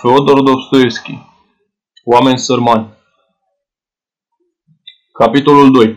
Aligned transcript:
Feodor 0.00 0.42
Dostoevski 0.42 1.18
Oameni 2.04 2.38
sărmani 2.38 2.86
Capitolul 5.12 5.70
2 5.72 5.96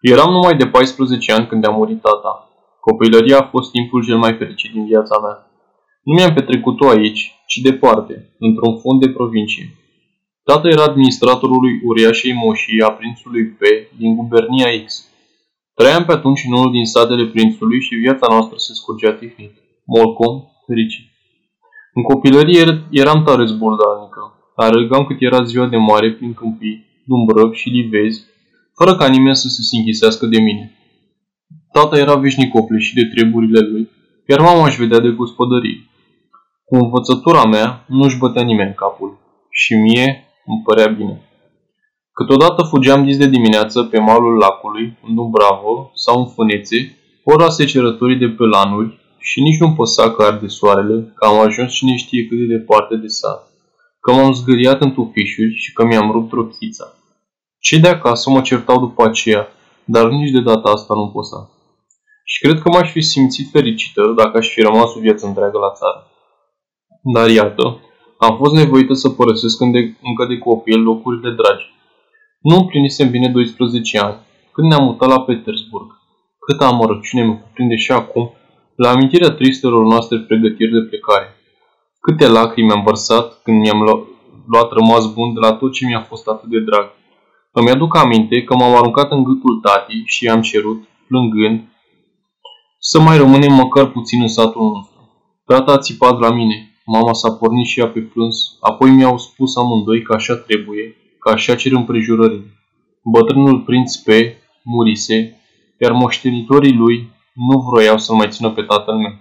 Eram 0.00 0.30
numai 0.30 0.56
de 0.56 0.66
14 0.66 1.32
ani 1.32 1.46
când 1.46 1.66
a 1.66 1.70
murit 1.70 2.00
tata. 2.00 2.48
Copilăria 2.80 3.38
a 3.38 3.48
fost 3.50 3.70
timpul 3.70 4.04
cel 4.04 4.18
mai 4.18 4.36
fericit 4.36 4.72
din 4.72 4.84
viața 4.86 5.18
mea. 5.18 5.50
Nu 6.02 6.14
mi-am 6.14 6.34
petrecut-o 6.34 6.88
aici, 6.88 7.34
ci 7.46 7.56
departe, 7.56 8.34
într-un 8.38 8.78
fond 8.78 9.00
de 9.00 9.08
provincie. 9.08 9.74
Tata 10.42 10.68
era 10.68 10.82
administratorul 10.82 11.62
uriașei 11.84 12.32
moșii 12.32 12.82
a 12.82 12.90
prințului 12.92 13.44
P 13.46 13.60
din 13.96 14.16
gubernia 14.16 14.84
X. 14.84 15.08
Trăiam 15.74 16.04
pe 16.04 16.12
atunci 16.12 16.44
în 16.46 16.52
unul 16.52 16.70
din 16.70 16.84
satele 16.84 17.26
prințului 17.26 17.80
și 17.80 17.94
viața 17.94 18.26
noastră 18.30 18.56
se 18.56 18.72
scurgea 18.74 19.12
tihnit. 19.12 19.52
Molcom, 19.84 20.42
fericit. 20.66 21.09
În 21.94 22.02
copilărie 22.02 22.60
er- 22.60 22.82
eram 22.90 23.22
tare 23.24 23.44
zburdalnică. 23.44 24.20
Arăgam 24.56 25.04
cât 25.04 25.16
era 25.20 25.42
ziua 25.42 25.66
de 25.66 25.76
mare 25.76 26.12
prin 26.12 26.34
câmpii, 26.34 26.84
dumbrăvi 27.04 27.56
și 27.56 27.68
livezi, 27.68 28.24
fără 28.74 28.96
ca 28.96 29.08
nimeni 29.08 29.36
să 29.36 29.48
se 29.48 29.62
sinchisească 29.62 30.26
de 30.26 30.40
mine. 30.40 30.74
Tata 31.72 31.98
era 31.98 32.14
veșnic 32.14 32.52
și 32.78 32.94
de 32.94 33.04
treburile 33.14 33.60
lui, 33.60 33.88
iar 34.26 34.40
mama 34.40 34.66
își 34.66 34.80
vedea 34.80 34.98
de 34.98 35.08
gospodărie. 35.08 35.88
Cu 36.64 36.76
învățătura 36.76 37.44
mea 37.44 37.84
nu-și 37.88 38.18
bătea 38.18 38.42
nimeni 38.42 38.74
capul 38.74 39.18
și 39.50 39.74
mie 39.74 40.24
îmi 40.46 40.62
părea 40.64 40.86
bine. 40.86 41.24
Câteodată 42.12 42.62
fugeam 42.62 43.04
dis 43.04 43.16
de 43.16 43.26
dimineață 43.26 43.82
pe 43.82 43.98
malul 43.98 44.36
lacului, 44.36 44.98
în 45.06 45.14
Dubravă 45.14 45.90
sau 45.94 46.20
în 46.20 46.26
Fânețe, 46.26 46.96
ora 47.24 47.48
secerătorii 47.48 48.16
de 48.16 48.28
pe 48.28 48.44
lanuri 48.44 48.99
și 49.20 49.42
nici 49.42 49.58
nu 49.58 49.72
păsa 49.72 50.10
că 50.10 50.22
arde 50.22 50.46
soarele, 50.46 51.12
că 51.14 51.26
am 51.26 51.38
ajuns 51.38 51.72
cine 51.72 51.96
știe 51.96 52.26
cât 52.26 52.38
de 52.38 52.56
departe 52.56 52.96
de 52.96 53.06
sat, 53.06 53.48
că 54.00 54.12
m-am 54.12 54.32
zgâriat 54.32 54.80
în 54.80 54.92
tufișuri 54.92 55.54
și 55.54 55.72
că 55.72 55.84
mi-am 55.84 56.10
rupt 56.10 56.32
rochița. 56.32 56.84
Cei 57.58 57.78
de 57.78 57.88
acasă 57.88 58.30
mă 58.30 58.40
certau 58.40 58.78
după 58.78 59.04
aceea, 59.04 59.48
dar 59.84 60.10
nici 60.10 60.30
de 60.30 60.40
data 60.40 60.70
asta 60.70 60.94
nu 60.94 61.08
păsa. 61.08 61.50
Și 62.24 62.40
cred 62.40 62.60
că 62.60 62.68
m-aș 62.68 62.90
fi 62.90 63.00
simțit 63.00 63.50
fericită 63.50 64.14
dacă 64.16 64.36
aș 64.36 64.48
fi 64.48 64.60
rămas 64.60 64.94
o 64.94 65.00
viață 65.00 65.26
întreagă 65.26 65.58
la 65.58 65.70
țară. 65.70 66.06
Dar 67.14 67.28
iată, 67.30 67.80
am 68.18 68.36
fost 68.36 68.54
nevoită 68.54 68.92
să 68.92 69.08
părăsesc 69.08 69.60
încă 69.60 70.24
de 70.28 70.38
copil 70.38 70.82
locurile 70.82 71.30
dragi. 71.30 71.64
Nu 72.40 72.56
împlinisem 72.56 73.10
bine 73.10 73.28
12 73.28 73.98
ani, 73.98 74.16
când 74.52 74.68
ne-am 74.68 74.84
mutat 74.84 75.08
la 75.08 75.20
Petersburg. 75.20 75.88
Câtă 76.38 76.64
amărăciune 76.64 77.24
mă 77.24 77.34
cuprinde 77.34 77.76
și 77.76 77.92
acum 77.92 78.32
la 78.82 78.90
amintirea 78.90 79.30
tristelor 79.30 79.84
noastre 79.84 80.18
pregătiri 80.18 80.72
de 80.72 80.88
plecare. 80.88 81.36
Câte 82.00 82.26
lacrimi 82.28 82.70
am 82.70 82.82
vărsat 82.82 83.42
când 83.42 83.60
mi-am 83.60 83.80
luat 84.46 84.70
rămas 84.70 85.12
bun 85.12 85.34
de 85.34 85.40
la 85.40 85.52
tot 85.52 85.72
ce 85.72 85.86
mi-a 85.86 86.02
fost 86.02 86.28
atât 86.28 86.48
de 86.48 86.60
drag. 86.60 86.86
Îmi 87.52 87.70
aduc 87.70 87.96
aminte 87.96 88.42
că 88.42 88.54
m-am 88.54 88.74
aruncat 88.76 89.10
în 89.10 89.22
gâtul 89.24 89.60
tatii 89.62 90.02
și 90.06 90.24
i-am 90.24 90.42
cerut, 90.42 90.82
plângând, 91.08 91.60
să 92.78 93.00
mai 93.00 93.16
rămânem 93.16 93.52
măcar 93.52 93.86
puțin 93.90 94.22
în 94.22 94.28
satul 94.28 94.62
nostru. 94.62 95.00
Tata 95.44 95.72
a 95.72 95.78
țipat 95.78 96.18
la 96.18 96.30
mine, 96.30 96.80
mama 96.84 97.12
s-a 97.12 97.30
pornit 97.32 97.66
și 97.66 97.80
ea 97.80 97.88
pe 97.88 98.00
plâns, 98.00 98.56
apoi 98.60 98.90
mi-au 98.90 99.18
spus 99.18 99.56
amândoi 99.56 100.02
că 100.02 100.12
așa 100.14 100.34
trebuie, 100.34 100.96
că 101.18 101.30
așa 101.30 101.54
cer 101.54 101.72
împrejurările. 101.72 102.46
Bătrânul 103.04 103.60
prinț 103.60 103.96
P. 103.96 104.08
murise, 104.64 105.40
iar 105.78 105.92
moștenitorii 105.92 106.74
lui 106.74 107.18
nu 107.34 107.58
vroiau 107.58 107.98
să 107.98 108.14
mai 108.14 108.28
țină 108.28 108.50
pe 108.50 108.62
tatăl 108.62 108.94
meu. 108.94 109.12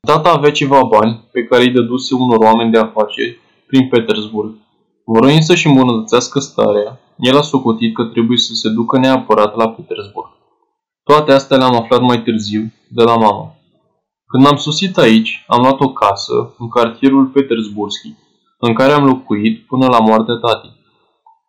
Tata 0.00 0.30
avea 0.30 0.50
ceva 0.50 0.82
bani 0.82 1.28
pe 1.32 1.44
care 1.44 1.62
îi 1.62 1.70
dăduse 1.70 2.14
unor 2.14 2.36
oameni 2.36 2.70
de 2.70 2.78
afaceri 2.78 3.38
prin 3.66 3.88
Petersburg. 3.88 4.54
Vrând 5.04 5.42
să-și 5.42 5.66
îmbunătățească 5.66 6.38
starea, 6.38 7.00
el 7.16 7.36
a 7.36 7.42
socotit 7.42 7.94
că 7.94 8.04
trebuie 8.04 8.38
să 8.38 8.54
se 8.54 8.68
ducă 8.68 8.98
neapărat 8.98 9.56
la 9.56 9.68
Petersburg. 9.68 10.28
Toate 11.02 11.32
astea 11.32 11.56
le-am 11.56 11.74
aflat 11.74 12.00
mai 12.00 12.22
târziu 12.22 12.72
de 12.88 13.02
la 13.02 13.16
mama. 13.16 13.54
Când 14.26 14.46
am 14.46 14.56
sosit 14.56 14.96
aici, 14.96 15.44
am 15.46 15.60
luat 15.60 15.80
o 15.80 15.92
casă 15.92 16.54
în 16.58 16.68
cartierul 16.68 17.26
Petersburgski, 17.26 18.14
în 18.58 18.74
care 18.74 18.92
am 18.92 19.04
locuit 19.04 19.66
până 19.66 19.86
la 19.86 19.98
moartea 19.98 20.34
tatii. 20.34 20.78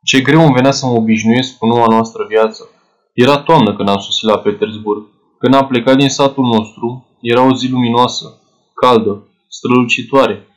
Ce 0.03 0.21
greu 0.21 0.41
îmi 0.41 0.53
venea 0.53 0.71
să 0.71 0.85
mă 0.85 0.91
obișnuiesc 0.91 1.57
cu 1.57 1.65
noua 1.65 1.87
noastră 1.87 2.25
viață. 2.29 2.69
Era 3.13 3.37
toamnă 3.37 3.75
când 3.75 3.89
am 3.89 3.99
sosit 3.99 4.29
la 4.29 4.37
Petersburg 4.37 5.03
când 5.41 5.53
am 5.53 5.67
plecat 5.67 5.97
din 5.97 6.09
satul 6.09 6.43
nostru, 6.43 7.07
era 7.21 7.41
o 7.49 7.55
zi 7.55 7.69
luminoasă, 7.69 8.41
caldă, 8.73 9.27
strălucitoare. 9.47 10.47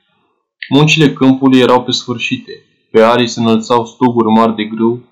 Muncile 0.69 1.13
câmpului 1.13 1.59
erau 1.61 1.83
pe 1.83 1.91
sfârșite. 1.91 2.53
Pe 2.91 3.03
arii 3.03 3.27
se 3.27 3.41
înălțau 3.41 3.85
stoguri 3.85 4.33
mari 4.33 4.55
de 4.55 4.65
grâu, 4.65 5.03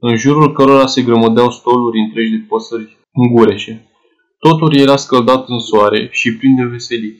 în 0.00 0.16
jurul 0.16 0.52
cărora 0.52 0.86
se 0.86 1.02
grămădeau 1.02 1.50
stoluri 1.50 2.00
întregi 2.00 2.30
de 2.30 2.44
păsări 2.48 2.96
îngureșe. 3.12 3.88
Totul 4.38 4.76
era 4.76 4.96
scăldat 4.96 5.48
în 5.48 5.58
soare 5.58 6.08
și 6.12 6.36
plin 6.36 6.56
de 6.56 6.64
veselie. 6.64 7.14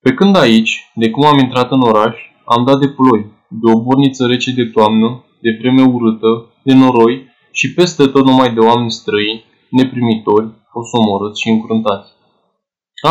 Pe 0.00 0.14
când 0.14 0.36
aici, 0.36 0.90
de 0.94 1.10
cum 1.10 1.24
am 1.24 1.38
intrat 1.38 1.70
în 1.70 1.80
oraș, 1.80 2.16
am 2.44 2.64
dat 2.64 2.78
de 2.78 2.88
ploi, 2.88 3.26
de 3.48 3.70
o 3.72 3.82
borniță 3.82 4.26
rece 4.26 4.50
de 4.50 4.64
toamnă, 4.64 5.24
de 5.40 5.56
vreme 5.60 5.82
urâtă, 5.82 6.52
de 6.62 6.74
noroi 6.74 7.26
și 7.52 7.74
peste 7.74 8.06
tot 8.06 8.24
numai 8.24 8.54
de 8.54 8.60
oameni 8.60 8.90
străini, 8.90 9.44
neprimitori, 9.70 10.48
fost 10.74 10.90
omorâți 11.00 11.40
și 11.40 11.48
încruntați. 11.48 12.08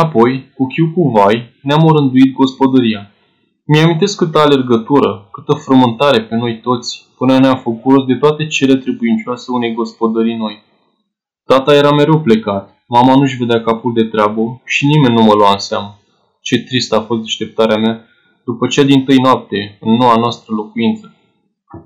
Apoi, 0.02 0.30
cu 0.56 0.66
chiu 0.66 0.86
cu 0.94 1.02
vai, 1.16 1.36
ne-am 1.62 1.84
orânduit 1.84 2.32
gospodăria. 2.40 3.02
Mi-amintesc 3.66 4.14
câtă 4.16 4.38
alergătură, 4.38 5.28
câtă 5.32 5.52
frământare 5.64 6.20
pe 6.22 6.34
noi 6.34 6.60
toți, 6.60 7.06
până 7.18 7.38
ne-am 7.38 7.58
făcut 7.66 8.06
de 8.06 8.14
toate 8.14 8.46
cele 8.46 8.76
trebuincioase 8.76 9.50
unei 9.50 9.74
gospodării 9.74 10.36
noi. 10.36 10.62
Tata 11.44 11.74
era 11.74 11.90
mereu 11.90 12.20
plecat, 12.20 12.64
mama 12.88 13.14
nu-și 13.14 13.36
vedea 13.36 13.60
capul 13.62 13.92
de 13.92 14.04
treabă 14.04 14.42
și 14.64 14.86
nimeni 14.86 15.14
nu 15.14 15.22
mă 15.22 15.34
lua 15.34 15.52
în 15.52 15.58
seamă. 15.58 15.98
Ce 16.40 16.56
trist 16.58 16.92
a 16.92 17.00
fost 17.00 17.20
deșteptarea 17.20 17.76
mea 17.76 18.04
după 18.44 18.66
cea 18.66 18.82
din 18.82 19.04
tâi 19.04 19.18
noapte, 19.18 19.78
în 19.80 19.92
noua 19.92 20.16
noastră 20.16 20.54
locuință. 20.54 21.14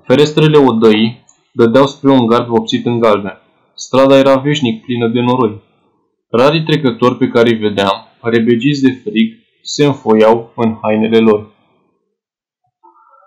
Ferestrele 0.03 0.57
odăii 0.57 1.25
dădeau 1.51 1.87
spre 1.87 2.11
un 2.11 2.25
gard 2.25 2.47
vopsit 2.47 2.85
în 2.85 2.99
galben. 2.99 3.41
Strada 3.75 4.17
era 4.17 4.35
veșnic 4.35 4.83
plină 4.83 5.07
de 5.07 5.19
noroi. 5.19 5.61
Rarii 6.31 6.63
trecători 6.63 7.17
pe 7.17 7.27
care 7.27 7.49
îi 7.49 7.57
vedeam, 7.57 8.07
rebegiți 8.21 8.81
de 8.81 8.91
frig, 8.91 9.33
se 9.61 9.85
înfoiau 9.85 10.53
în 10.55 10.77
hainele 10.81 11.17
lor. 11.19 11.51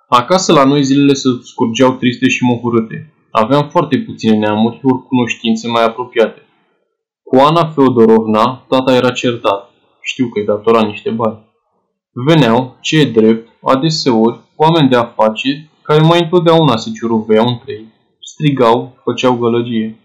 Acasă 0.09 0.53
la 0.53 0.65
noi 0.65 0.83
zilele 0.83 1.13
se 1.13 1.29
scurgeau 1.43 1.93
triste 1.93 2.29
și 2.29 2.45
mohurâte. 2.45 3.13
Aveam 3.31 3.69
foarte 3.69 3.99
puține 3.99 4.37
neamuri, 4.37 4.81
ori 4.83 5.07
cunoștințe 5.07 5.69
mai 5.69 5.85
apropiate. 5.85 6.43
Cu 7.23 7.37
Ana 7.37 7.69
Feodorovna, 7.69 8.65
tata 8.69 8.95
era 8.95 9.11
certat. 9.11 9.71
Știu 10.01 10.29
că 10.29 10.39
îi 10.39 10.47
datora 10.47 10.87
niște 10.87 11.11
bani. 11.11 11.39
Veneau, 12.27 12.77
ce 12.81 13.01
e 13.01 13.05
drept, 13.05 13.49
adeseori, 13.63 14.41
oameni 14.57 14.89
de 14.89 14.97
afaceri 14.97 15.71
care 15.83 16.01
mai 16.01 16.21
întotdeauna 16.23 16.77
se 16.77 16.91
ciuruveau 16.91 17.47
între 17.47 17.73
ei, 17.73 17.87
strigau, 18.21 18.97
făceau 19.05 19.37
gălăgie. 19.37 19.97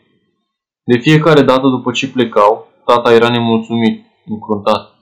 De 0.83 0.97
fiecare 0.97 1.41
dată 1.41 1.67
după 1.67 1.91
ce 1.91 2.11
plecau, 2.11 2.66
Tata 2.87 3.13
era 3.13 3.29
nemulțumit, 3.29 4.05
încruntat. 4.25 4.95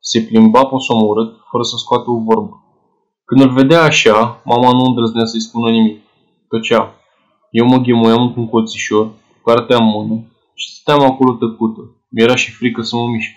Se 0.00 0.20
plimba 0.20 0.64
posomorât, 0.64 1.30
fără 1.50 1.62
să 1.62 1.76
scoată 1.76 2.10
o 2.10 2.18
vorbă. 2.18 2.54
Când 3.24 3.40
îl 3.40 3.50
vedea 3.50 3.82
așa, 3.82 4.42
mama 4.44 4.70
nu 4.72 4.84
îndrăznea 4.84 5.24
să-i 5.24 5.40
spună 5.40 5.70
nimic. 5.70 5.98
Tăcea. 6.48 6.94
Eu 7.50 7.66
mă 7.66 7.76
ghemuiam 7.76 8.32
cu 8.32 8.40
un 8.40 8.48
colțișor, 8.48 9.10
cartea 9.44 9.76
în 9.76 9.84
mână 9.84 10.14
și 10.54 10.72
stăteam 10.72 11.10
acolo 11.10 11.32
tăcută. 11.32 11.80
Mi-era 12.08 12.34
și 12.34 12.50
frică 12.50 12.82
să 12.82 12.96
mă 12.96 13.06
mișc. 13.06 13.30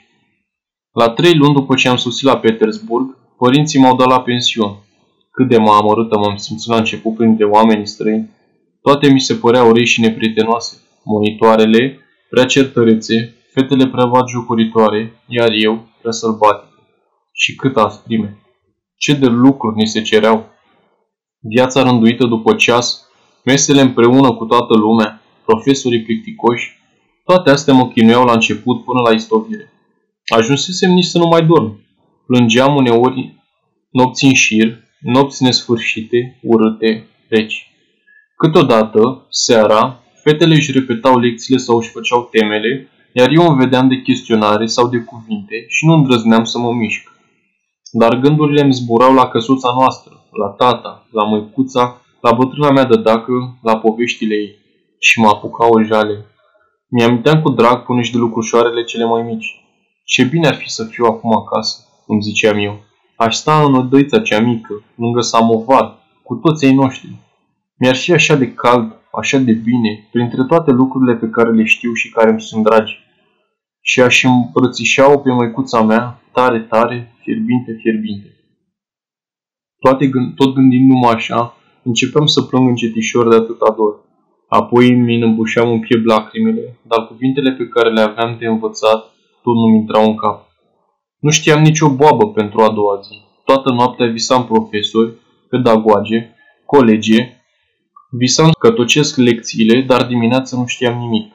La 0.92 1.10
trei 1.10 1.36
luni 1.36 1.54
după 1.54 1.76
ce 1.76 1.88
am 1.90 1.98
sosit 1.98 2.26
la 2.26 2.38
Petersburg, 2.38 3.18
părinții 3.38 3.80
m-au 3.80 3.96
dat 3.96 4.08
la 4.08 4.22
pension. 4.22 4.72
Cât 5.32 5.48
de 5.48 5.58
mă 5.58 5.72
amărâtă 5.72 6.18
m-am 6.18 6.36
simțit 6.36 6.70
la 6.70 6.78
început 6.78 7.16
printre 7.16 7.46
oamenii 7.46 7.88
străini. 7.88 8.30
Toate 8.82 9.12
mi 9.12 9.20
se 9.20 9.34
păreau 9.34 9.72
rei 9.72 9.86
și 9.86 10.02
neprietenoase. 10.02 10.78
Monitoarele, 11.04 12.00
prea 12.30 12.46
certărețe, 12.46 13.36
fetele 13.54 13.88
prea 13.88 14.10
jocuritoare, 14.28 15.24
iar 15.28 15.52
eu 15.52 15.88
prea 16.00 16.12
sălbatic. 16.12 16.70
Și 17.32 17.56
cât 17.56 17.78
asprime! 17.78 18.38
Ce 18.98 19.14
de 19.14 19.28
lucruri 19.28 19.76
ni 19.76 19.88
se 19.88 20.02
cereau! 20.02 20.46
Viața 21.40 21.84
rânduită 21.84 22.26
după 22.26 22.56
ceas, 22.56 23.08
mesele 23.46 23.82
împreună 23.82 24.34
cu 24.34 24.46
toată 24.46 24.78
lumea, 24.78 25.22
profesorii 25.46 26.04
plicticoși, 26.04 26.82
toate 27.24 27.50
astea 27.50 27.74
mă 27.74 27.88
chinuiau 27.88 28.26
la 28.26 28.34
început 28.34 28.84
până 28.84 29.02
la 29.02 29.12
istovire. 29.12 29.72
Ajunsesem 30.26 30.92
nici 30.92 31.06
să 31.06 31.18
nu 31.18 31.28
mai 31.28 31.46
dorm. 31.46 31.82
Plângeam 32.26 32.76
uneori 32.76 33.42
nopți 33.92 34.26
în 34.26 34.34
șir, 34.34 34.84
nopți 35.00 35.44
nesfârșite, 35.44 36.40
urâte, 36.42 37.08
reci. 37.30 37.68
Câteodată, 38.36 39.26
seara, 39.30 40.04
fetele 40.24 40.56
își 40.56 40.72
repetau 40.72 41.20
lecțiile 41.20 41.60
sau 41.60 41.78
își 41.78 41.90
făceau 41.90 42.28
temele 42.32 42.90
iar 43.14 43.30
eu 43.32 43.48
îmi 43.48 43.58
vedeam 43.58 43.88
de 43.88 44.02
chestionare 44.02 44.66
sau 44.66 44.88
de 44.88 44.98
cuvinte 44.98 45.66
și 45.68 45.86
nu 45.86 45.94
îndrăzneam 45.94 46.44
să 46.44 46.60
mă 46.60 46.74
mișc. 46.74 47.12
Dar 47.92 48.20
gândurile 48.20 48.62
îmi 48.62 48.74
zburau 48.74 49.14
la 49.14 49.28
căsuța 49.28 49.74
noastră, 49.78 50.12
la 50.32 50.48
tata, 50.48 51.08
la 51.12 51.24
măicuța, 51.24 52.02
la 52.22 52.32
bătrâna 52.32 52.72
mea 52.72 52.86
de 52.86 52.96
dacă, 52.96 53.32
la 53.62 53.78
poveștile 53.78 54.36
ei. 54.36 54.56
Și 55.00 55.20
mă 55.20 55.28
apuca 55.28 55.68
o 55.70 55.82
jale. 55.82 56.26
Mi-aminteam 56.88 57.42
cu 57.42 57.50
drag 57.50 57.86
până 57.86 58.02
și 58.02 58.12
de 58.12 58.18
lucrușoarele 58.18 58.84
cele 58.84 59.06
mai 59.06 59.22
mici. 59.22 59.64
Ce 60.06 60.24
bine 60.24 60.48
ar 60.48 60.56
fi 60.56 60.70
să 60.70 60.84
fiu 60.84 61.06
acum 61.06 61.32
acasă, 61.38 61.78
îmi 62.08 62.22
ziceam 62.22 62.58
eu. 62.58 62.80
Aș 63.16 63.36
sta 63.36 63.64
în 63.64 63.74
odăița 63.74 64.20
cea 64.20 64.40
mică, 64.40 64.84
lângă 64.96 65.22
samovar, 65.22 65.98
cu 66.24 66.36
toți 66.36 66.66
ei 66.66 66.74
noștri. 66.74 67.16
Mi-ar 67.78 67.96
fi 67.96 68.12
așa 68.12 68.36
de 68.36 68.54
cald, 68.54 68.96
așa 69.20 69.38
de 69.38 69.54
bine, 69.54 70.08
printre 70.12 70.44
toate 70.44 70.72
lucrurile 70.72 71.16
pe 71.16 71.30
care 71.30 71.52
le 71.52 71.64
știu 71.64 71.94
și 71.94 72.10
care 72.10 72.30
îmi 72.30 72.42
sunt 72.42 72.64
dragi. 72.64 72.98
Și 73.82 74.02
aș 74.02 74.24
îmbrățișa-o 74.24 75.18
pe 75.18 75.32
măicuța 75.32 75.82
mea, 75.82 76.22
tare, 76.32 76.60
tare, 76.60 77.16
fierbinte, 77.22 77.78
fierbinte. 77.82 78.28
Toate 79.80 80.08
gând, 80.08 80.36
tot 80.36 80.54
gândindu-mă 80.54 81.08
așa, 81.08 81.58
începeam 81.84 82.26
să 82.26 82.42
plâng 82.42 82.68
încetișor 82.68 83.30
de 83.30 83.36
atâta 83.36 83.74
dor. 83.78 83.94
Apoi 84.48 84.90
îmi 84.90 85.16
înăbușeam 85.16 85.70
în 85.72 85.80
piept 85.80 86.06
lacrimile, 86.06 86.80
dar 86.88 87.08
cuvintele 87.08 87.52
pe 87.52 87.68
care 87.68 87.90
le 87.90 88.02
aveam 88.02 88.36
de 88.40 88.46
învățat 88.46 89.00
tot 89.44 89.56
nu-mi 89.56 89.78
intrau 89.78 90.04
în 90.06 90.16
cap. 90.16 90.48
Nu 91.20 91.30
știam 91.30 91.62
nicio 91.62 91.96
boabă 91.96 92.32
pentru 92.32 92.62
a 92.62 92.74
doua 92.74 93.00
zi. 93.02 93.16
Toată 93.46 93.72
noaptea 93.74 94.08
visam 94.08 94.46
profesori, 94.46 95.14
pedagoage, 95.50 96.30
colegie, 96.66 97.43
visam 98.18 98.52
că 98.60 98.72
tocesc 98.72 99.18
lecțiile, 99.18 99.82
dar 99.82 100.06
dimineața 100.06 100.58
nu 100.58 100.66
știam 100.66 100.98
nimic. 100.98 101.34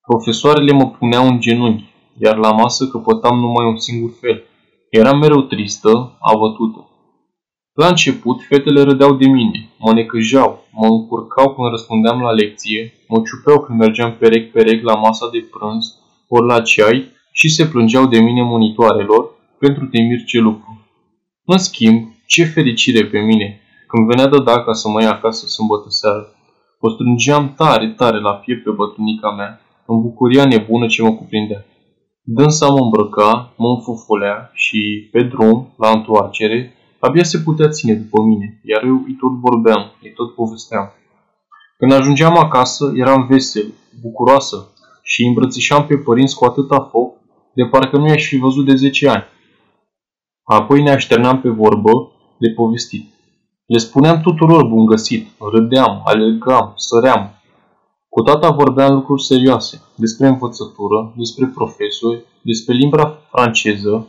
Profesoarele 0.00 0.72
mă 0.72 0.86
puneau 0.90 1.26
în 1.26 1.40
genunchi, 1.40 1.84
iar 2.18 2.36
la 2.36 2.52
masă 2.52 2.86
căpătam 2.86 3.38
numai 3.38 3.66
un 3.66 3.78
singur 3.78 4.10
fel. 4.20 4.42
Eram 4.90 5.18
mereu 5.18 5.40
tristă, 5.40 6.16
avătută. 6.20 6.90
La 7.72 7.86
început, 7.88 8.42
fetele 8.48 8.82
râdeau 8.82 9.14
de 9.14 9.26
mine, 9.26 9.70
mă 9.78 9.92
necăjau, 9.92 10.66
mă 10.70 10.86
încurcau 10.86 11.54
când 11.54 11.70
răspundeam 11.70 12.20
la 12.20 12.30
lecție, 12.30 12.92
mă 13.08 13.22
ciupeau 13.26 13.60
când 13.60 13.78
mergeam 13.78 14.16
perec-perec 14.18 14.82
la 14.82 14.94
masa 14.94 15.28
de 15.32 15.48
prânz, 15.50 15.94
ori 16.28 16.46
la 16.46 16.60
ceai 16.60 17.12
și 17.32 17.48
se 17.48 17.66
plângeau 17.66 18.06
de 18.06 18.20
mine 18.20 18.42
monitoarelor 18.42 19.30
pentru 19.58 19.86
temir 19.86 20.24
ce 20.24 20.38
lucru. 20.38 20.86
În 21.44 21.58
schimb, 21.58 22.14
ce 22.26 22.44
fericire 22.44 23.04
pe 23.04 23.18
mine 23.18 23.60
când 23.86 24.06
venea 24.06 24.26
de 24.26 24.38
dacă 24.38 24.72
să 24.72 24.88
mă 24.88 25.02
ia 25.02 25.12
acasă 25.12 25.46
sâmbătă 25.46 25.88
seară. 25.88 26.26
O 26.80 26.90
strângeam 26.90 27.54
tare, 27.54 27.94
tare 27.96 28.20
la 28.20 28.32
piept 28.32 28.62
pe 28.64 28.70
bătrânica 28.70 29.30
mea, 29.30 29.60
în 29.86 30.00
bucuria 30.00 30.44
nebună 30.44 30.86
ce 30.86 31.02
mă 31.02 31.12
cuprindea. 31.12 31.64
Dânsa 32.22 32.68
mă 32.68 32.78
îmbrăca, 32.78 33.52
mă 33.56 33.68
înfufulea 33.68 34.50
și, 34.52 35.08
pe 35.12 35.22
drum, 35.22 35.74
la 35.78 35.90
întoarcere, 35.90 36.74
abia 36.98 37.22
se 37.22 37.38
putea 37.38 37.68
ține 37.68 37.94
după 37.94 38.22
mine, 38.22 38.60
iar 38.64 38.82
eu 38.82 39.02
îi 39.06 39.16
tot 39.20 39.32
vorbeam, 39.32 39.92
îi 40.02 40.12
tot 40.12 40.34
povesteam. 40.34 40.92
Când 41.78 41.92
ajungeam 41.92 42.36
acasă, 42.36 42.92
eram 42.94 43.26
vesel, 43.26 43.72
bucuroasă 44.02 44.72
și 45.02 45.22
îi 45.22 45.28
îmbrățișam 45.28 45.86
pe 45.86 45.96
părinți 45.96 46.36
cu 46.36 46.44
atâta 46.44 46.88
foc, 46.90 47.14
de 47.54 47.64
parcă 47.64 47.96
nu 47.96 48.08
i-aș 48.08 48.24
fi 48.26 48.36
văzut 48.36 48.64
de 48.64 48.74
10 48.74 49.08
ani. 49.08 49.24
Apoi 50.42 50.82
ne 50.82 50.90
așternam 50.90 51.40
pe 51.40 51.48
vorbă 51.48 52.12
de 52.38 52.48
povestit. 52.50 53.15
Le 53.66 53.78
spuneam 53.78 54.20
tuturor 54.20 54.68
bun 54.68 54.84
găsit, 54.86 55.28
râdeam, 55.52 56.02
alergam, 56.04 56.72
săream. 56.76 57.30
Cu 58.08 58.22
tata 58.22 58.50
vorbeam 58.50 58.94
lucruri 58.94 59.22
serioase, 59.24 59.82
despre 59.96 60.26
învățătură, 60.26 61.14
despre 61.16 61.46
profesori, 61.54 62.24
despre 62.42 62.74
limba 62.74 63.18
franceză, 63.30 64.06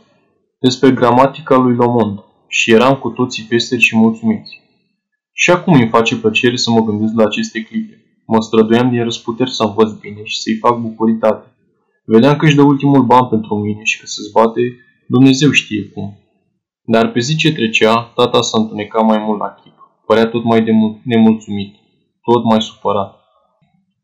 despre 0.60 0.90
gramatica 0.90 1.56
lui 1.56 1.74
Lomond 1.74 2.18
și 2.48 2.72
eram 2.72 2.94
cu 2.96 3.08
toții 3.08 3.46
veseli 3.50 3.80
și 3.80 3.96
mulțumiți. 3.96 4.60
Și 5.32 5.50
acum 5.50 5.72
îmi 5.72 5.88
face 5.88 6.16
plăcere 6.16 6.56
să 6.56 6.70
mă 6.70 6.80
gândesc 6.80 7.12
la 7.14 7.24
aceste 7.24 7.62
clipe. 7.62 8.02
Mă 8.26 8.40
străduiam 8.40 8.90
din 8.90 9.02
răsputeri 9.02 9.54
să 9.54 9.62
învăț 9.62 9.90
bine 9.90 10.20
și 10.24 10.40
să-i 10.40 10.56
fac 10.56 10.78
bucuritate. 10.80 11.46
Vedeam 12.04 12.36
că 12.36 12.44
își 12.44 12.54
dă 12.54 12.62
ultimul 12.62 13.02
ban 13.02 13.26
pentru 13.28 13.54
mine 13.54 13.82
și 13.82 14.00
că 14.00 14.06
se 14.06 14.20
zbate 14.28 14.60
Dumnezeu 15.08 15.50
știe 15.50 15.88
cum. 15.88 16.18
Dar 16.94 17.10
pe 17.12 17.20
zi 17.20 17.36
ce 17.36 17.52
trecea, 17.52 18.12
tata 18.14 18.40
s-a 18.42 18.58
întunecat 18.58 19.04
mai 19.04 19.18
mult 19.18 19.38
la 19.38 19.48
chip. 19.48 19.76
Părea 20.06 20.26
tot 20.26 20.44
mai 20.44 20.62
de 20.62 20.72
nemulțumit, 21.04 21.74
tot 22.22 22.44
mai 22.44 22.62
supărat. 22.62 23.10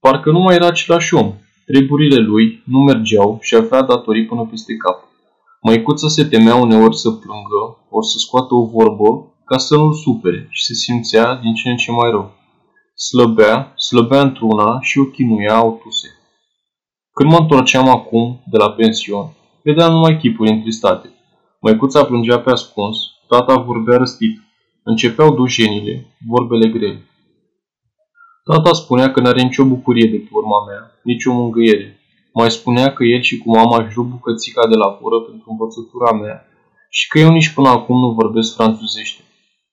Parcă 0.01 0.31
nu 0.31 0.39
mai 0.39 0.55
era 0.55 0.67
același 0.67 1.15
om. 1.15 1.33
Treburile 1.67 2.21
lui 2.21 2.63
nu 2.67 2.79
mergeau 2.79 3.39
și 3.41 3.55
avea 3.55 3.83
datorii 3.83 4.27
până 4.27 4.47
peste 4.51 4.77
cap. 4.77 4.99
Măicuța 5.63 6.09
se 6.09 6.25
temea 6.25 6.55
uneori 6.55 6.97
să 6.97 7.11
plângă, 7.11 7.63
ori 7.91 8.07
să 8.07 8.19
scoată 8.19 8.55
o 8.55 8.65
vorbă, 8.67 9.35
ca 9.45 9.59
să 9.59 9.77
nu-l 9.77 9.93
supere 9.93 10.47
și 10.51 10.65
se 10.65 10.75
simțea 10.75 11.35
din 11.35 11.55
ce 11.55 11.69
în 11.69 11.77
ce 11.77 11.91
mai 11.91 12.11
rău. 12.11 12.33
Slăbea, 12.95 13.73
slăbea 13.77 14.21
într-una 14.21 14.79
și 14.81 14.99
o 14.99 15.05
chinuia 15.05 15.65
o 15.65 15.71
tuse. 15.71 16.09
Când 17.13 17.31
mă 17.31 17.39
întorceam 17.41 17.89
acum 17.89 18.43
de 18.51 18.57
la 18.57 18.71
pension, 18.71 19.27
vedeam 19.63 19.93
numai 19.93 20.19
chipuri 20.19 20.51
întristate. 20.51 21.14
Măicuța 21.65 22.05
plângea 22.05 22.39
pe 22.41 22.51
ascuns, 22.51 22.97
tata 23.29 23.55
vorbea 23.57 23.97
răstit. 23.97 24.35
Începeau 24.83 25.35
dușenile, 25.35 25.95
vorbele 26.27 26.67
grele. 26.69 27.01
Tata 28.45 28.73
spunea 28.73 29.11
că 29.13 29.21
n-are 29.21 29.43
nicio 29.43 29.65
bucurie 29.65 30.11
de 30.11 30.17
pe 30.17 30.29
urma 30.31 30.65
mea, 30.69 30.83
nicio 31.03 31.33
mângâiere. 31.33 31.99
Mai 32.35 32.51
spunea 32.51 32.93
că 32.93 33.05
el 33.05 33.21
și 33.21 33.39
cu 33.39 33.51
mama 33.57 33.85
își 33.85 33.95
rup 33.95 34.07
bucățica 34.07 34.69
de 34.69 34.77
la 34.77 34.99
gură 35.01 35.19
pentru 35.21 35.47
învățătura 35.51 36.13
mea 36.13 36.45
și 36.91 37.09
că 37.09 37.19
eu 37.19 37.31
nici 37.31 37.55
până 37.55 37.69
acum 37.69 37.99
nu 38.01 38.11
vorbesc 38.11 38.55
franțuzește. 38.55 39.23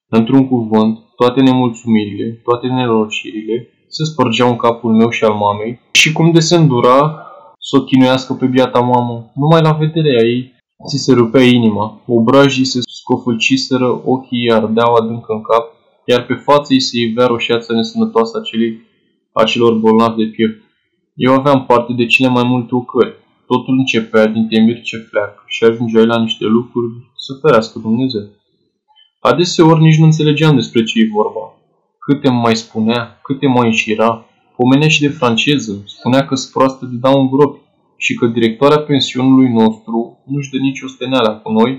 Într-un 0.07 0.47
cuvânt, 0.47 0.99
toate 1.15 1.41
nemulțumirile, 1.41 2.41
toate 2.43 2.67
nenorocirile 2.67 3.67
se 3.87 4.03
spărgeau 4.03 4.49
în 4.49 4.57
capul 4.57 4.93
meu 4.95 5.09
și 5.09 5.23
al 5.23 5.33
mamei 5.33 5.79
și 5.91 6.11
cum 6.11 6.31
de 6.31 6.39
se 6.39 6.55
îndura 6.55 6.97
să 7.59 7.77
o 7.77 7.83
chinuiască 7.83 8.33
pe 8.33 8.45
biata 8.45 8.79
mamă, 8.79 9.31
numai 9.35 9.61
la 9.61 9.71
vederea 9.71 10.23
ei 10.23 10.59
ți 10.87 10.97
se 10.97 11.13
rupea 11.13 11.43
inima, 11.43 12.01
obrajii 12.07 12.65
se 12.65 12.79
scofâlciseră, 12.81 14.01
ochii 14.05 14.51
ardeau 14.51 14.93
adânc 14.93 15.29
în 15.29 15.41
cap, 15.41 15.65
iar 16.05 16.25
pe 16.25 16.33
față 16.33 16.73
îi 16.73 16.79
se 16.81 16.99
ivea 16.99 17.25
roșiața 17.25 17.73
nesănătoasă 17.73 18.37
acelei, 18.37 18.81
acelor 19.33 19.73
bolnavi 19.73 20.23
de 20.23 20.29
piept. 20.35 20.63
Eu 21.15 21.33
aveam 21.33 21.65
parte 21.65 21.93
de 21.93 22.05
cele 22.05 22.29
mai 22.29 22.43
multe 22.43 22.75
ocări. 22.75 23.13
Totul 23.47 23.77
începea 23.77 24.25
din 24.25 24.47
temir 24.47 24.81
ce 24.81 24.97
fleacă 24.97 25.43
și 25.45 25.63
ajungeai 25.63 26.05
la 26.05 26.21
niște 26.21 26.45
lucruri 26.45 26.93
să 27.17 27.37
ferească 27.41 27.79
Dumnezeu. 27.79 28.27
Adeseori 29.19 29.81
nici 29.81 29.97
nu 29.97 30.05
înțelegeam 30.05 30.55
despre 30.55 30.83
ce 30.83 30.99
e 30.99 31.07
vorba. 31.13 31.53
Câte 31.99 32.29
mai 32.29 32.55
spunea, 32.55 33.19
câte 33.23 33.47
mai 33.47 33.67
înșira, 33.67 34.25
pomenea 34.55 34.87
și 34.87 35.01
de 35.01 35.07
franceză, 35.07 35.83
spunea 35.85 36.25
că 36.25 36.35
proastă 36.53 36.85
de 36.85 36.95
dau 36.95 37.21
în 37.21 37.29
gropi 37.29 37.59
și 38.03 38.13
că 38.13 38.25
directoarea 38.27 38.81
pensionului 38.91 39.49
nostru 39.49 39.97
nu-și 40.25 40.51
dă 40.51 40.57
nicio 40.57 40.87
steneală 40.87 41.39
cu 41.43 41.51
noi, 41.51 41.71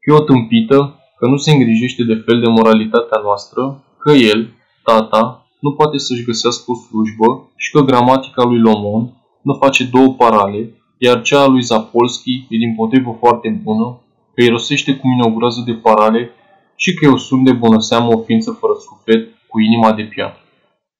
că 0.00 0.06
e 0.10 0.20
o 0.20 0.28
tâmpită, 0.30 0.78
că 1.18 1.26
nu 1.26 1.36
se 1.36 1.50
îngrijește 1.52 2.02
de 2.02 2.16
fel 2.26 2.40
de 2.40 2.48
moralitatea 2.48 3.20
noastră, 3.22 3.84
că 3.98 4.12
el, 4.12 4.40
tata, 4.84 5.46
nu 5.60 5.72
poate 5.72 5.98
să-și 5.98 6.24
găsească 6.24 6.64
o 6.66 6.74
slujbă 6.74 7.50
și 7.56 7.70
că 7.70 7.80
gramatica 7.80 8.42
lui 8.44 8.58
Lomond 8.58 9.06
nu 9.42 9.54
face 9.54 9.84
două 9.84 10.10
parale, 10.12 10.60
iar 10.98 11.22
cea 11.22 11.40
a 11.42 11.46
lui 11.46 11.62
Zapolski 11.62 12.46
e 12.48 12.56
din 12.56 12.74
potrivă 12.74 13.16
foarte 13.18 13.60
bună, 13.64 14.00
că 14.34 14.42
îi 14.42 14.48
rosește 14.48 14.96
cu 14.96 15.08
mine 15.08 15.22
o 15.24 15.34
groază 15.36 15.62
de 15.66 15.72
parale 15.72 16.30
și 16.76 16.94
că 16.94 17.04
eu 17.04 17.16
sunt 17.16 17.44
de 17.44 17.52
bună 17.52 17.78
seamă 17.78 18.08
o 18.14 18.22
ființă 18.22 18.50
fără 18.50 18.72
suflet, 18.88 19.28
cu 19.48 19.60
inima 19.60 19.92
de 19.92 20.02
piatră. 20.02 20.40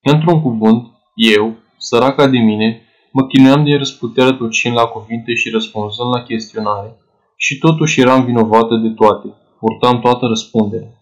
Într-un 0.02 0.42
cuvânt, 0.42 0.86
eu, 1.14 1.56
săraca 1.76 2.26
de 2.28 2.38
mine, 2.38 2.82
mă 3.12 3.26
chinuiam 3.26 3.64
din 3.64 3.78
răsputere 3.78 4.32
tocind 4.32 4.74
la 4.74 4.84
cuvinte 4.84 5.34
și 5.34 5.50
răspunzând 5.50 6.10
la 6.14 6.22
chestionare 6.22 6.96
și 7.36 7.58
totuși 7.58 8.00
eram 8.00 8.24
vinovată 8.24 8.74
de 8.76 8.88
toate, 8.88 9.28
purtam 9.58 10.00
toată 10.00 10.26
răspunderea. 10.26 10.92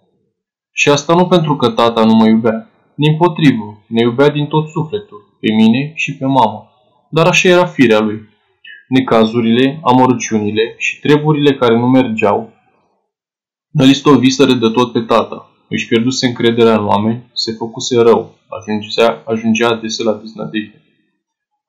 Și 0.73 0.89
asta 0.89 1.15
nu 1.15 1.27
pentru 1.27 1.57
că 1.57 1.71
tata 1.71 2.05
nu 2.05 2.15
mă 2.15 2.27
iubea, 2.27 2.71
din 2.95 3.17
potrivă, 3.17 3.85
ne 3.87 4.01
iubea 4.01 4.29
din 4.29 4.47
tot 4.47 4.69
sufletul, 4.69 5.37
pe 5.41 5.53
mine 5.53 5.93
și 5.95 6.17
pe 6.17 6.27
mama. 6.27 6.71
Dar 7.11 7.27
așa 7.27 7.49
era 7.49 7.67
firea 7.67 8.01
lui. 8.01 8.29
Necazurile, 8.89 9.81
amărăciunile 9.83 10.75
și 10.79 11.01
treburile 11.01 11.55
care 11.55 11.79
nu 11.79 11.89
mergeau, 11.89 12.53
îl 13.73 13.89
istoviseră 13.89 14.53
de 14.53 14.69
tot 14.69 14.93
pe 14.93 15.01
tata. 15.01 15.51
Își 15.69 15.87
pierduse 15.87 16.27
încrederea 16.27 16.75
în 16.75 16.87
oameni, 16.87 17.31
se 17.33 17.53
făcuse 17.53 18.01
rău, 18.01 18.35
ajungea, 18.49 19.23
ajungea 19.27 19.69
adesea 19.69 20.05
la 20.05 20.19
deznădejde. 20.19 20.80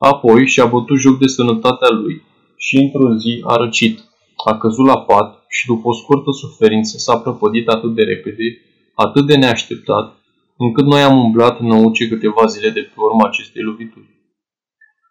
Apoi 0.10 0.48
și-a 0.48 0.66
bătut 0.66 0.98
joc 0.98 1.20
de 1.20 1.28
sănătatea 1.28 1.90
lui 1.90 2.22
și 2.58 2.78
într-o 2.78 3.16
zi 3.16 3.42
a 3.46 3.56
răcit. 3.56 4.00
A 4.46 4.58
căzut 4.58 4.86
la 4.86 4.98
pat 4.98 5.46
și 5.50 5.66
după 5.66 5.88
o 5.88 5.94
scurtă 5.94 6.32
suferință 6.32 6.98
s-a 6.98 7.18
prăpădit 7.18 7.68
atât 7.68 7.96
de 7.96 8.04
repede, 8.04 8.48
atât 8.96 9.26
de 9.26 9.36
neașteptat, 9.36 10.18
încât 10.58 10.86
noi 10.86 11.02
am 11.02 11.18
umblat 11.24 11.60
în 11.60 11.68
năuce 11.68 12.08
câteva 12.08 12.46
zile 12.46 12.70
de 12.70 12.80
pe 12.80 12.94
urma 12.96 13.28
acestei 13.28 13.64
lovituri. 13.64 14.10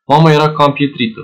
Mama 0.07 0.33
era 0.33 0.53
cam 0.53 0.73
pietrită. 0.73 1.21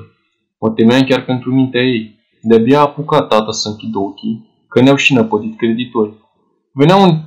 Mă 0.60 0.70
temeam 0.70 1.04
chiar 1.04 1.24
pentru 1.24 1.54
mintea 1.54 1.82
ei. 1.82 2.18
De-abia 2.42 2.78
a 2.78 2.82
apucat 2.82 3.28
tata 3.28 3.52
să 3.52 3.68
închidă 3.68 3.98
ochii, 3.98 4.50
că 4.68 4.80
ne-au 4.80 4.96
și 4.96 5.14
năpădit 5.14 5.56
creditori. 5.56 6.12
Veneau 6.72 7.02
în 7.02 7.20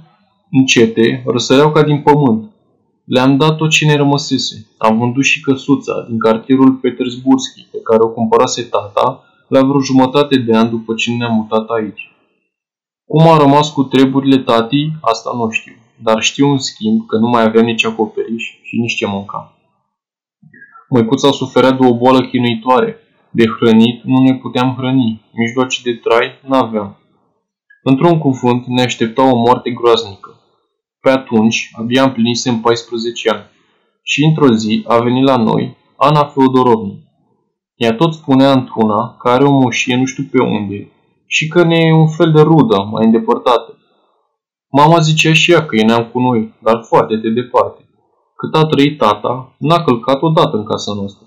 Încete, 0.52 1.24
răsăreau 1.26 1.72
ca 1.72 1.84
din 1.84 2.02
pământ. 2.02 2.49
Le-am 3.14 3.38
dat 3.38 3.56
tot 3.56 3.70
ce 3.70 3.86
ne 3.86 3.96
rămăsese. 3.96 4.68
Am 4.78 4.98
vândut 4.98 5.24
și 5.24 5.42
căsuța 5.42 6.06
din 6.08 6.20
cartierul 6.20 6.72
Petersburgski, 6.72 7.68
pe 7.72 7.78
care 7.84 8.04
o 8.04 8.10
cumpărase 8.10 8.62
tata 8.62 9.24
la 9.48 9.62
vreo 9.64 9.80
jumătate 9.80 10.38
de 10.38 10.56
an 10.56 10.70
după 10.70 10.94
ce 10.94 11.12
ne-am 11.12 11.34
mutat 11.34 11.70
aici. 11.70 12.12
Cum 13.06 13.28
a 13.28 13.38
rămas 13.38 13.74
cu 13.74 13.84
treburile 13.84 14.38
tatii, 14.38 14.98
asta 15.02 15.32
nu 15.36 15.50
știu, 15.50 15.74
dar 16.04 16.22
știu 16.22 16.48
în 16.52 16.58
schimb 16.58 17.06
că 17.06 17.18
nu 17.18 17.28
mai 17.28 17.44
aveam 17.44 17.66
nici 17.66 17.86
acoperiș 17.86 18.44
și 18.64 18.80
nici 18.80 18.96
ce 18.96 19.06
mânca. 19.08 19.54
Măicuța 20.90 21.32
suferea 21.32 21.72
de 21.72 21.86
o 21.86 21.98
boală 21.98 22.28
chinuitoare. 22.28 22.98
De 23.32 23.44
hrănit 23.48 24.04
nu 24.04 24.22
ne 24.22 24.36
puteam 24.36 24.76
hrăni, 24.78 25.22
mijloace 25.34 25.80
de 25.84 25.94
trai 25.94 26.28
n-aveam. 26.48 26.98
Într-un 27.84 28.18
cuvânt 28.20 28.66
ne 28.66 28.82
aștepta 28.82 29.24
o 29.32 29.36
moarte 29.36 29.70
groaznică. 29.70 30.29
Pe 31.02 31.10
atunci, 31.10 31.70
abia 31.74 32.04
împlinisem 32.04 32.60
14 32.60 33.30
ani. 33.30 33.46
Și 34.02 34.24
într-o 34.24 34.54
zi 34.54 34.84
a 34.88 34.98
venit 34.98 35.24
la 35.24 35.36
noi 35.36 35.78
Ana 35.98 36.24
Feodorovna. 36.26 36.94
Ea 37.76 37.94
tot 37.94 38.14
spunea 38.14 38.52
într-una 38.52 39.16
că 39.20 39.30
are 39.30 39.44
o 39.44 39.52
moșie 39.52 39.96
nu 39.96 40.06
știu 40.06 40.24
pe 40.32 40.42
unde 40.42 40.92
și 41.26 41.48
că 41.48 41.64
ne 41.64 41.76
e 41.76 41.94
un 41.94 42.08
fel 42.08 42.32
de 42.32 42.42
rudă 42.42 42.88
mai 42.92 43.06
îndepărtată. 43.06 43.78
Mama 44.72 45.00
zicea 45.00 45.34
și 45.34 45.52
ea 45.52 45.66
că 45.66 45.76
e 45.76 45.84
neam 45.84 46.06
cu 46.06 46.20
noi, 46.20 46.54
dar 46.62 46.84
foarte 46.84 47.16
de 47.16 47.30
departe. 47.30 47.90
Cât 48.36 48.56
a 48.56 48.66
trăit 48.66 48.98
tata, 48.98 49.56
n-a 49.58 49.84
călcat 49.84 50.22
odată 50.22 50.58
în 50.58 50.64
casa 50.64 50.94
noastră. 50.94 51.26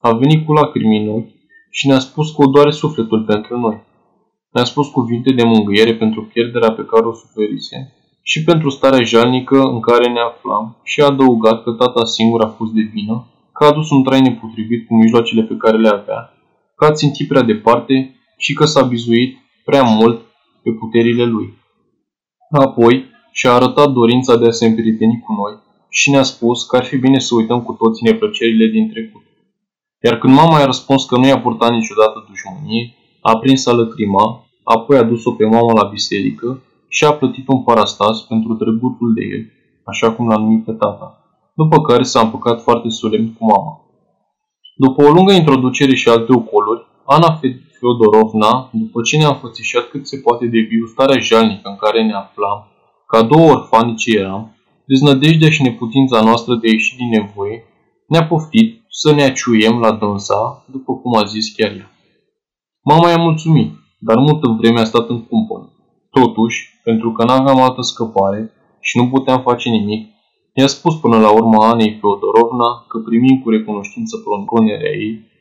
A 0.00 0.12
venit 0.12 0.46
cu 0.46 0.52
lacrimi 0.52 1.02
în 1.02 1.08
ochi 1.08 1.34
și 1.70 1.86
ne-a 1.86 1.98
spus 1.98 2.30
că 2.30 2.42
o 2.42 2.50
doare 2.50 2.70
sufletul 2.70 3.24
pentru 3.24 3.58
noi. 3.58 3.82
Ne-a 4.50 4.64
spus 4.64 4.88
cuvinte 4.88 5.32
de 5.32 5.44
mângâiere 5.44 5.94
pentru 5.94 6.24
pierderea 6.32 6.72
pe 6.72 6.84
care 6.84 7.06
o 7.06 7.12
suferise 7.12 7.94
și 8.26 8.44
pentru 8.44 8.68
starea 8.70 9.02
jalnică 9.02 9.58
în 9.60 9.80
care 9.80 10.12
ne 10.12 10.20
aflam 10.20 10.76
și 10.82 11.00
a 11.00 11.06
adăugat 11.06 11.62
că 11.62 11.70
tata 11.70 12.04
singur 12.04 12.40
a 12.44 12.48
fost 12.48 12.72
de 12.72 12.80
vină, 12.80 13.26
că 13.52 13.64
a 13.64 13.68
adus 13.68 13.90
un 13.90 14.02
trai 14.02 14.20
nepotrivit 14.20 14.86
cu 14.86 14.94
mijloacele 14.94 15.42
pe 15.42 15.56
care 15.56 15.76
le 15.76 15.88
avea, 15.88 16.20
că 16.76 16.84
a 16.84 16.92
țintit 16.92 17.28
prea 17.28 17.42
departe 17.42 18.14
și 18.36 18.52
că 18.54 18.64
s-a 18.64 18.82
bizuit 18.82 19.38
prea 19.64 19.82
mult 19.82 20.20
pe 20.62 20.70
puterile 20.70 21.24
lui. 21.24 21.54
Apoi 22.50 23.04
și-a 23.32 23.52
arătat 23.52 23.90
dorința 23.90 24.36
de 24.36 24.46
a 24.46 24.50
se 24.50 24.66
împrieteni 24.66 25.22
cu 25.26 25.32
noi 25.32 25.54
și 25.88 26.10
ne-a 26.10 26.22
spus 26.22 26.64
că 26.66 26.76
ar 26.76 26.84
fi 26.84 26.96
bine 26.96 27.18
să 27.18 27.34
uităm 27.34 27.62
cu 27.62 27.72
toții 27.72 28.10
neplăcerile 28.10 28.66
din 28.66 28.90
trecut. 28.90 29.22
Iar 30.02 30.18
când 30.18 30.34
mama 30.34 30.58
i-a 30.58 30.64
răspuns 30.64 31.04
că 31.04 31.16
nu 31.16 31.26
i-a 31.26 31.40
purtat 31.40 31.70
niciodată 31.70 32.26
dușmănie, 32.28 32.94
a 33.20 33.38
prins 33.38 33.62
să 33.62 33.72
lăcrima, 33.72 34.46
apoi 34.62 34.96
a 34.98 35.02
dus-o 35.02 35.30
pe 35.32 35.44
mama 35.44 35.72
la 35.82 35.88
biserică 35.88 36.62
și 36.88 37.04
a 37.04 37.12
plătit 37.12 37.48
un 37.48 37.62
parastas 37.62 38.20
pentru 38.20 38.54
tregutul 38.54 39.14
de 39.14 39.24
el, 39.34 39.44
așa 39.84 40.12
cum 40.12 40.28
l-a 40.28 40.36
numit 40.36 40.64
pe 40.64 40.72
tata, 40.72 41.18
după 41.54 41.80
care 41.80 42.02
s-a 42.02 42.20
împăcat 42.20 42.62
foarte 42.62 42.88
solemn 42.88 43.32
cu 43.32 43.44
mama. 43.44 43.80
După 44.76 45.04
o 45.04 45.12
lungă 45.12 45.32
introducere 45.32 45.94
și 45.94 46.08
alte 46.08 46.32
ocoluri, 46.32 46.86
Ana 47.06 47.40
Feodorovna, 47.78 48.70
după 48.72 49.02
ce 49.02 49.16
ne-a 49.16 49.28
înfățișat 49.28 49.84
cât 49.88 50.06
se 50.06 50.16
poate 50.16 50.46
de 50.46 50.58
viu 50.58 50.86
starea 50.86 51.18
jalnică 51.18 51.68
în 51.68 51.76
care 51.76 52.04
ne 52.04 52.12
aflam, 52.12 52.66
ca 53.06 53.22
două 53.22 53.50
orfani 53.50 53.94
ce 53.94 54.18
eram, 54.18 54.56
deznădejdea 54.86 55.50
și 55.50 55.62
neputința 55.62 56.22
noastră 56.22 56.54
de 56.54 56.68
a 56.68 56.70
ieși 56.70 56.96
din 56.96 57.08
nevoie, 57.08 57.64
ne-a 58.08 58.26
poftit 58.26 58.84
să 58.88 59.12
ne 59.12 59.22
aciuiem 59.22 59.78
la 59.78 59.92
dânsa, 59.92 60.64
după 60.66 60.94
cum 60.96 61.16
a 61.16 61.24
zis 61.24 61.54
chiar 61.54 61.70
ea. 61.70 61.90
Mama 62.82 63.08
i-a 63.10 63.16
mulțumit, 63.16 63.72
dar 63.98 64.16
multă 64.16 64.56
vreme 64.58 64.80
a 64.80 64.84
stat 64.84 65.08
în 65.08 65.24
cumpăn. 65.24 65.73
Totuși, 66.18 66.80
pentru 66.84 67.12
că 67.12 67.24
n-aveam 67.24 67.60
altă 67.60 67.82
scăpare 67.82 68.52
și 68.80 68.96
nu 68.98 69.08
puteam 69.08 69.40
face 69.40 69.68
nimic, 69.68 70.02
i-a 70.54 70.66
spus 70.66 70.94
până 70.94 71.18
la 71.18 71.30
urmă 71.30 71.58
Anei 71.62 71.98
Feodorovna 72.00 72.84
că 72.88 72.98
primim 72.98 73.40
cu 73.42 73.50
recunoștință 73.50 74.14
propunerea 74.24 74.90
ei 74.90 75.32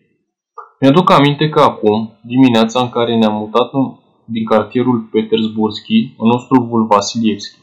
mi-aduc 0.84 1.12
aminte 1.12 1.50
că 1.50 1.60
acum, 1.60 2.20
dimineața 2.22 2.82
în 2.82 2.90
care 2.90 3.18
ne-am 3.18 3.36
mutat 3.36 3.74
în, 3.74 3.86
din 4.26 4.46
cartierul 4.46 5.00
Petersburgski 5.12 6.14
în 6.18 6.30
ostruvul 6.30 6.86
Vasilievski, 6.86 7.58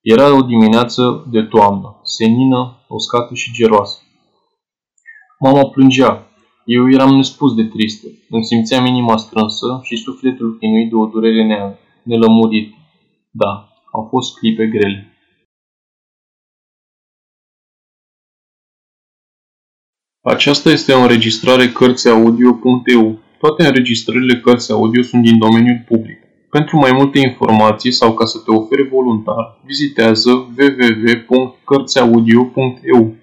era 0.00 0.36
o 0.36 0.40
dimineață 0.40 1.26
de 1.30 1.42
toamnă, 1.42 2.00
senină, 2.02 2.84
uscată 2.88 3.34
și 3.34 3.52
geroasă. 3.52 3.98
Mama 5.38 5.68
plângea. 5.68 6.26
Eu 6.64 6.90
eram 6.90 7.14
nespus 7.14 7.54
de 7.54 7.64
tristă. 7.64 8.06
Îmi 8.30 8.44
simțeam 8.44 8.86
inima 8.86 9.16
strânsă 9.16 9.80
și 9.82 9.96
sufletul 9.96 10.56
chinuit 10.60 10.88
de 10.88 10.94
o 10.94 11.06
durere 11.06 11.44
nelămurită. 12.04 12.76
Da, 13.30 13.68
au 13.92 14.06
fost 14.10 14.38
clipe 14.38 14.66
grele. 14.66 15.08
Aceasta 20.20 20.70
este 20.70 20.92
o 20.92 21.00
înregistrare 21.00 21.72
Cărțiaudio.eu. 21.72 23.18
Toate 23.38 23.66
înregistrările 23.66 24.40
Cărțiaudio 24.40 25.02
sunt 25.02 25.22
din 25.22 25.38
domeniul 25.38 25.84
public. 25.88 26.18
Pentru 26.50 26.76
mai 26.76 26.92
multe 26.92 27.18
informații 27.18 27.92
sau 27.92 28.14
ca 28.14 28.24
să 28.24 28.38
te 28.38 28.50
oferi 28.50 28.88
voluntar, 28.88 29.60
vizitează 29.64 30.30
www.cărțiaudio.eu. 30.30 33.14